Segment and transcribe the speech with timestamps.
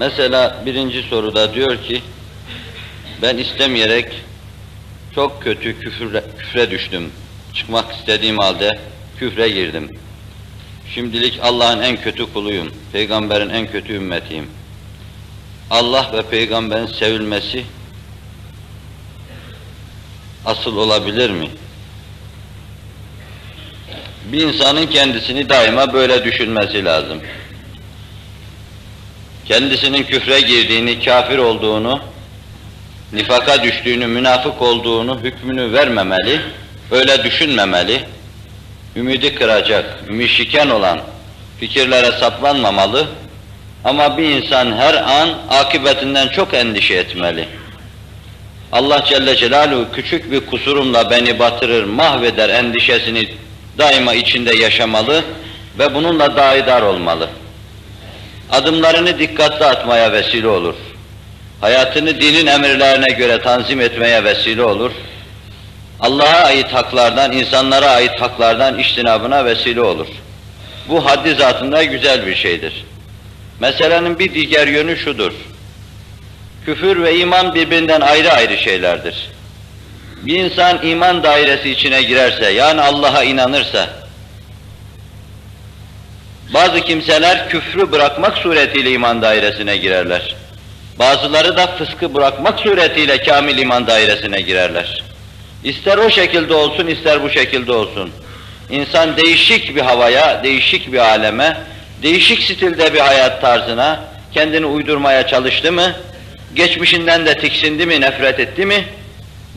[0.00, 2.02] Mesela birinci soruda diyor ki,
[3.22, 4.06] ben istemeyerek
[5.14, 7.10] çok kötü küfre, küfre düştüm.
[7.54, 8.78] Çıkmak istediğim halde
[9.18, 9.90] küfre girdim.
[10.94, 14.46] Şimdilik Allah'ın en kötü kuluyum, peygamberin en kötü ümmetiyim.
[15.70, 17.64] Allah ve peygamberin sevilmesi
[20.44, 21.48] asıl olabilir mi?
[24.32, 27.20] Bir insanın kendisini daima böyle düşünmesi lazım.
[29.50, 32.00] Kendisinin küfre girdiğini, kafir olduğunu,
[33.12, 36.40] nifaka düştüğünü, münafık olduğunu hükmünü vermemeli,
[36.90, 38.00] öyle düşünmemeli,
[38.96, 41.00] ümidi kıracak, ümüşiken olan
[41.60, 43.06] fikirlere saplanmamalı
[43.84, 47.48] ama bir insan her an akıbetinden çok endişe etmeli.
[48.72, 53.28] Allah Celle Celaluhu küçük bir kusurumla beni batırır, mahveder endişesini
[53.78, 55.24] daima içinde yaşamalı
[55.78, 57.28] ve bununla daidar olmalı.
[58.52, 60.74] Adımlarını dikkatli atmaya vesile olur.
[61.60, 64.92] Hayatını dinin emirlerine göre tanzim etmeye vesile olur.
[66.00, 70.06] Allah'a ait haklardan, insanlara ait haklardan iştinabına vesile olur.
[70.88, 72.84] Bu haddi zatında güzel bir şeydir.
[73.60, 75.32] Meselenin bir diğer yönü şudur.
[76.64, 79.30] Küfür ve iman birbirinden ayrı ayrı şeylerdir.
[80.22, 83.99] Bir insan iman dairesi içine girerse, yani Allah'a inanırsa,
[86.54, 90.34] bazı kimseler küfrü bırakmak suretiyle iman dairesine girerler.
[90.98, 95.02] Bazıları da fıskı bırakmak suretiyle kamil iman dairesine girerler.
[95.64, 98.10] İster o şekilde olsun, ister bu şekilde olsun.
[98.70, 101.56] İnsan değişik bir havaya, değişik bir aleme,
[102.02, 104.00] değişik stilde bir hayat tarzına
[104.32, 105.92] kendini uydurmaya çalıştı mı,
[106.54, 108.84] geçmişinden de tiksindi mi, nefret etti mi,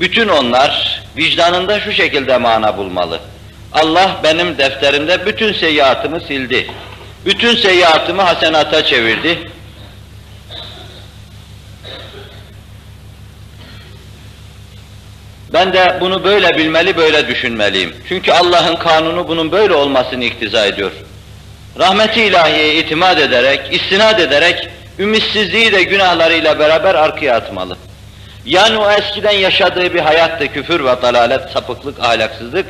[0.00, 3.20] bütün onlar vicdanında şu şekilde mana bulmalı.
[3.74, 6.70] Allah benim defterimde bütün seyyiatımı sildi.
[7.24, 9.38] Bütün seyyiatımı hasenata çevirdi.
[15.52, 17.94] Ben de bunu böyle bilmeli, böyle düşünmeliyim.
[18.08, 20.92] Çünkü Allah'ın kanunu bunun böyle olmasını iktiza ediyor.
[21.78, 24.68] Rahmeti ilahiyeye itimat ederek, istinad ederek,
[24.98, 27.76] ümitsizliği de günahlarıyla beraber arkaya atmalı.
[28.44, 32.66] Yani o eskiden yaşadığı bir hayattı, küfür ve dalalet, sapıklık, ahlaksızlık.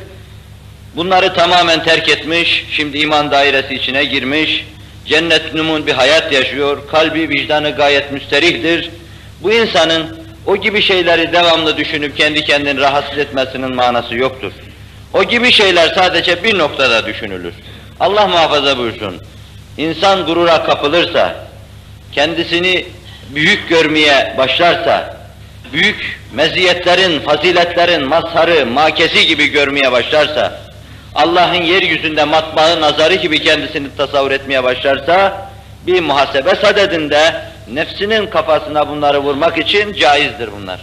[0.95, 4.65] Bunları tamamen terk etmiş, şimdi iman dairesi içine girmiş,
[5.05, 8.89] cennet numun bir hayat yaşıyor, kalbi, vicdanı gayet müsterihdir.
[9.41, 14.51] Bu insanın o gibi şeyleri devamlı düşünüp kendi kendini rahatsız etmesinin manası yoktur.
[15.13, 17.53] O gibi şeyler sadece bir noktada düşünülür.
[17.99, 19.21] Allah muhafaza buyursun.
[19.77, 21.35] İnsan gurura kapılırsa,
[22.11, 22.85] kendisini
[23.35, 25.17] büyük görmeye başlarsa,
[25.73, 30.72] büyük meziyetlerin, faziletlerin mazharı, makesi gibi görmeye başlarsa,
[31.15, 35.47] Allah'ın yeryüzünde matbaı nazarı gibi kendisini tasavvur etmeye başlarsa,
[35.87, 37.35] bir muhasebe sadedinde
[37.73, 40.79] nefsinin kafasına bunları vurmak için caizdir bunlar.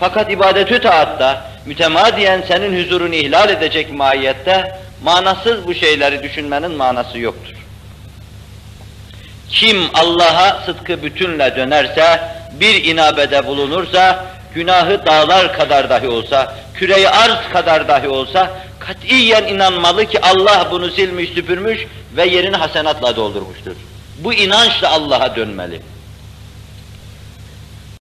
[0.00, 7.54] Fakat ibadetü taatta mütemadiyen senin huzurunu ihlal edecek mahiyette manasız bu şeyleri düşünmenin manası yoktur.
[9.48, 12.20] Kim Allah'a sıdkı bütünle dönerse,
[12.60, 14.24] bir inabede bulunursa,
[14.54, 20.90] günahı dağlar kadar dahi olsa, küreyi arz kadar dahi olsa, katiyen inanmalı ki Allah bunu
[20.90, 23.72] silmiş, süpürmüş ve yerini hasenatla doldurmuştur.
[24.18, 25.82] Bu inançla Allah'a dönmeli.